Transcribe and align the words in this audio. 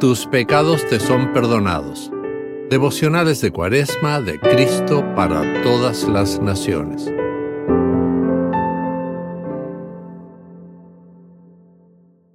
tus 0.00 0.26
pecados 0.26 0.86
te 0.90 1.00
son 1.00 1.32
perdonados. 1.32 2.10
Devocionales 2.68 3.40
de 3.40 3.50
Cuaresma 3.50 4.20
de 4.20 4.38
Cristo 4.38 5.02
para 5.14 5.62
todas 5.62 6.04
las 6.04 6.40
naciones. 6.40 7.10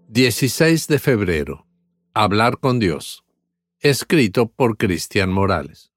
...16 0.10 0.88
de 0.88 1.00
febrero... 1.00 1.68
Hablar 2.14 2.58
con 2.60 2.80
Dios... 2.80 3.24
...escrito 3.80 4.48
por 4.48 4.78
Cristian 4.78 5.32
Morales. 5.32 5.92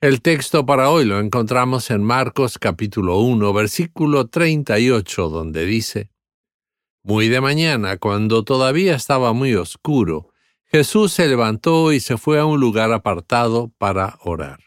El 0.00 0.22
texto 0.22 0.64
para 0.64 0.90
hoy 0.90 1.04
lo 1.04 1.20
encontramos 1.20 1.90
en 1.90 2.02
Marcos 2.02 2.58
capítulo 2.58 3.18
1, 3.18 3.52
versículo 3.52 4.26
38, 4.28 5.28
donde 5.28 5.66
dice... 5.66 6.10
Muy 7.02 7.28
de 7.28 7.40
mañana, 7.40 7.96
cuando 7.96 8.44
todavía 8.44 8.94
estaba 8.94 9.32
muy 9.32 9.54
oscuro, 9.54 10.29
Jesús 10.70 11.12
se 11.12 11.26
levantó 11.26 11.92
y 11.92 11.98
se 11.98 12.16
fue 12.16 12.38
a 12.38 12.44
un 12.44 12.60
lugar 12.60 12.92
apartado 12.92 13.72
para 13.76 14.18
orar. 14.22 14.60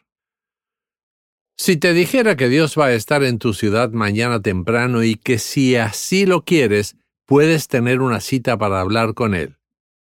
Si 1.55 1.77
te 1.77 1.93
dijera 1.93 2.35
que 2.35 2.49
Dios 2.49 2.77
va 2.77 2.87
a 2.87 2.93
estar 2.93 3.23
en 3.23 3.39
tu 3.39 3.53
ciudad 3.53 3.91
mañana 3.91 4.41
temprano 4.41 5.03
y 5.03 5.15
que 5.15 5.39
si 5.39 5.77
así 5.77 6.25
lo 6.25 6.43
quieres, 6.43 6.97
puedes 7.25 7.69
tener 7.69 8.01
una 8.01 8.19
cita 8.19 8.57
para 8.57 8.81
hablar 8.81 9.13
con 9.13 9.33
Él, 9.33 9.55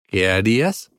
¿qué 0.09 0.29
harías? 0.29 0.91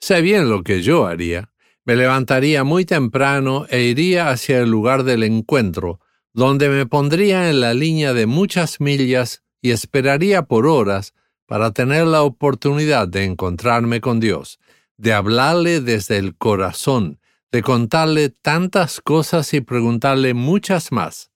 Sé 0.00 0.22
bien 0.22 0.48
lo 0.48 0.62
que 0.62 0.80
yo 0.80 1.06
haría. 1.06 1.52
Me 1.84 1.94
levantaría 1.94 2.64
muy 2.64 2.86
temprano 2.86 3.66
e 3.68 3.82
iría 3.82 4.30
hacia 4.30 4.60
el 4.60 4.70
lugar 4.70 5.02
del 5.02 5.22
encuentro, 5.22 6.00
donde 6.32 6.70
me 6.70 6.86
pondría 6.86 7.50
en 7.50 7.60
la 7.60 7.74
línea 7.74 8.14
de 8.14 8.26
muchas 8.26 8.80
millas 8.80 9.42
y 9.60 9.72
esperaría 9.72 10.42
por 10.44 10.66
horas 10.66 11.12
para 11.48 11.70
tener 11.70 12.06
la 12.06 12.22
oportunidad 12.22 13.08
de 13.08 13.24
encontrarme 13.24 14.02
con 14.02 14.20
Dios, 14.20 14.60
de 14.98 15.14
hablarle 15.14 15.80
desde 15.80 16.18
el 16.18 16.36
corazón, 16.36 17.20
de 17.50 17.62
contarle 17.62 18.28
tantas 18.28 19.00
cosas 19.00 19.54
y 19.54 19.62
preguntarle 19.62 20.34
muchas 20.34 20.92
más. 20.92 21.30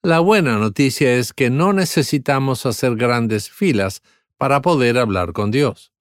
La 0.00 0.20
buena 0.20 0.58
noticia 0.58 1.16
es 1.16 1.32
que 1.32 1.50
no 1.50 1.72
necesitamos 1.72 2.66
hacer 2.66 2.94
grandes 2.94 3.50
filas 3.50 4.02
para 4.38 4.62
poder 4.62 4.96
hablar 4.96 5.32
con 5.32 5.50
Dios. 5.50 5.92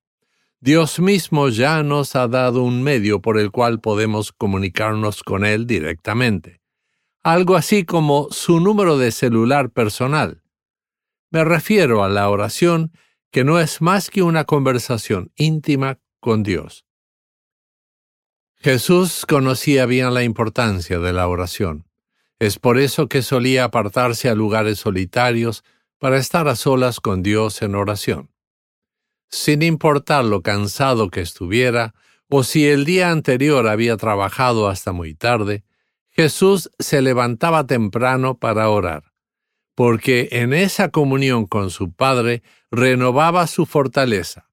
Dios 0.59 0.99
mismo 0.99 1.49
ya 1.49 1.81
nos 1.81 2.15
ha 2.15 2.27
dado 2.27 2.61
un 2.61 2.83
medio 2.83 3.23
por 3.23 3.39
el 3.39 3.49
cual 3.49 3.81
podemos 3.81 4.31
comunicarnos 4.31 5.23
con 5.23 5.45
Él 5.45 5.65
directamente. 5.65 6.61
Algo 7.23 7.55
así 7.55 7.85
como 7.85 8.27
su 8.29 8.59
número 8.59 8.99
de 8.99 9.11
celular 9.11 9.71
personal. 9.71 10.43
Me 11.31 11.43
refiero 11.43 12.03
a 12.03 12.09
la 12.09 12.29
oración 12.29 12.91
que 13.31 13.45
no 13.45 13.59
es 13.59 13.81
más 13.81 14.09
que 14.09 14.21
una 14.21 14.43
conversación 14.43 15.31
íntima 15.35 15.99
con 16.19 16.43
Dios. 16.43 16.85
Jesús 18.57 19.25
conocía 19.25 19.85
bien 19.85 20.13
la 20.13 20.23
importancia 20.23 20.99
de 20.99 21.13
la 21.13 21.27
oración. 21.27 21.87
Es 22.39 22.59
por 22.59 22.77
eso 22.77 23.07
que 23.07 23.21
solía 23.21 23.63
apartarse 23.63 24.29
a 24.29 24.35
lugares 24.35 24.79
solitarios 24.79 25.63
para 25.97 26.17
estar 26.17 26.47
a 26.47 26.55
solas 26.55 26.99
con 26.99 27.23
Dios 27.23 27.61
en 27.61 27.75
oración. 27.75 28.29
Sin 29.29 29.63
importar 29.63 30.25
lo 30.25 30.41
cansado 30.41 31.09
que 31.09 31.21
estuviera, 31.21 31.93
o 32.27 32.43
si 32.43 32.67
el 32.67 32.85
día 32.85 33.11
anterior 33.11 33.67
había 33.67 33.97
trabajado 33.97 34.67
hasta 34.67 34.91
muy 34.91 35.15
tarde, 35.15 35.63
Jesús 36.09 36.69
se 36.79 37.01
levantaba 37.01 37.65
temprano 37.65 38.37
para 38.37 38.69
orar 38.69 39.10
porque 39.83 40.29
en 40.33 40.53
esa 40.53 40.89
comunión 40.89 41.47
con 41.47 41.71
su 41.71 41.91
Padre 41.91 42.43
renovaba 42.69 43.47
su 43.47 43.65
fortaleza. 43.65 44.47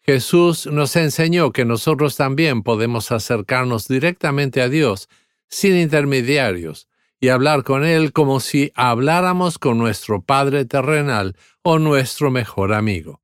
Jesús 0.00 0.66
nos 0.66 0.94
enseñó 0.94 1.50
que 1.50 1.64
nosotros 1.64 2.14
también 2.14 2.62
podemos 2.62 3.10
acercarnos 3.10 3.88
directamente 3.88 4.62
a 4.62 4.68
Dios 4.68 5.08
sin 5.48 5.76
intermediarios 5.76 6.86
y 7.18 7.30
hablar 7.30 7.64
con 7.64 7.84
Él 7.84 8.12
como 8.12 8.38
si 8.38 8.70
habláramos 8.76 9.58
con 9.58 9.76
nuestro 9.76 10.22
Padre 10.22 10.64
terrenal 10.66 11.36
o 11.62 11.80
nuestro 11.80 12.30
mejor 12.30 12.74
amigo. 12.74 13.22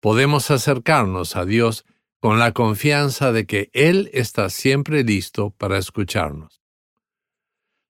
Podemos 0.00 0.50
acercarnos 0.50 1.36
a 1.36 1.44
Dios 1.44 1.84
con 2.20 2.38
la 2.38 2.52
confianza 2.52 3.32
de 3.32 3.44
que 3.44 3.68
Él 3.74 4.08
está 4.14 4.48
siempre 4.48 5.04
listo 5.04 5.50
para 5.50 5.76
escucharnos. 5.76 6.63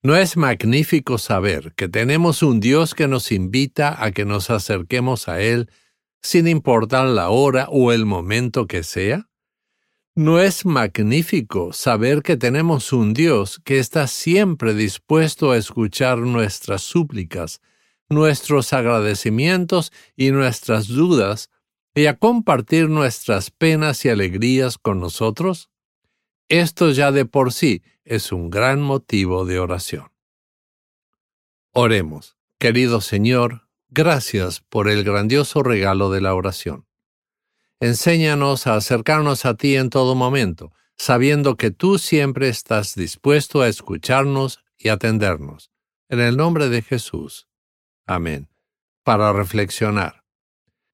¿No 0.04 0.16
es 0.16 0.36
magnífico 0.36 1.16
saber 1.16 1.72
que 1.76 1.88
tenemos 1.88 2.42
un 2.42 2.60
Dios 2.60 2.94
que 2.94 3.08
nos 3.08 3.32
invita 3.32 4.04
a 4.04 4.12
que 4.12 4.26
nos 4.26 4.50
acerquemos 4.50 5.28
a 5.28 5.40
Él 5.40 5.70
sin 6.20 6.46
importar 6.46 7.06
la 7.06 7.30
hora 7.30 7.68
o 7.70 7.90
el 7.90 8.04
momento 8.04 8.66
que 8.66 8.82
sea? 8.82 9.30
¿No 10.14 10.40
es 10.40 10.66
magnífico 10.66 11.72
saber 11.72 12.22
que 12.22 12.36
tenemos 12.36 12.92
un 12.92 13.14
Dios 13.14 13.62
que 13.64 13.78
está 13.78 14.06
siempre 14.06 14.74
dispuesto 14.74 15.52
a 15.52 15.56
escuchar 15.56 16.18
nuestras 16.18 16.82
súplicas, 16.82 17.62
nuestros 18.10 18.74
agradecimientos 18.74 19.90
y 20.16 20.32
nuestras 20.32 20.86
dudas 20.86 21.48
y 21.94 22.04
a 22.08 22.18
compartir 22.18 22.90
nuestras 22.90 23.50
penas 23.50 24.04
y 24.04 24.10
alegrías 24.10 24.76
con 24.76 25.00
nosotros? 25.00 25.70
Esto 26.48 26.90
ya 26.90 27.10
de 27.10 27.24
por 27.24 27.52
sí 27.52 27.82
es 28.04 28.30
un 28.32 28.50
gran 28.50 28.82
motivo 28.82 29.44
de 29.44 29.58
oración. 29.58 30.12
Oremos. 31.72 32.36
Querido 32.58 33.00
Señor, 33.00 33.68
gracias 33.88 34.60
por 34.60 34.88
el 34.88 35.04
grandioso 35.04 35.62
regalo 35.62 36.10
de 36.10 36.20
la 36.20 36.34
oración. 36.34 36.86
Enséñanos 37.80 38.66
a 38.66 38.76
acercarnos 38.76 39.44
a 39.44 39.54
ti 39.54 39.76
en 39.76 39.90
todo 39.90 40.14
momento, 40.14 40.72
sabiendo 40.96 41.56
que 41.56 41.70
tú 41.70 41.98
siempre 41.98 42.48
estás 42.48 42.94
dispuesto 42.94 43.60
a 43.60 43.68
escucharnos 43.68 44.64
y 44.78 44.88
atendernos. 44.88 45.72
En 46.08 46.20
el 46.20 46.36
nombre 46.36 46.68
de 46.68 46.82
Jesús. 46.82 47.48
Amén. 48.06 48.48
Para 49.02 49.32
reflexionar. 49.32 50.24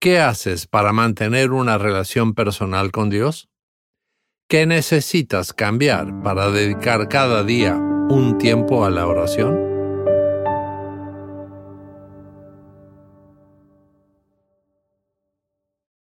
¿Qué 0.00 0.18
haces 0.18 0.66
para 0.66 0.92
mantener 0.92 1.50
una 1.50 1.76
relación 1.76 2.34
personal 2.34 2.90
con 2.90 3.10
Dios? 3.10 3.49
¿Qué 4.50 4.66
necesitas 4.66 5.52
cambiar 5.52 6.24
para 6.24 6.50
dedicar 6.50 7.08
cada 7.08 7.44
día 7.44 7.76
un 7.76 8.36
tiempo 8.36 8.84
a 8.84 8.90
la 8.90 9.06
oración? 9.06 9.69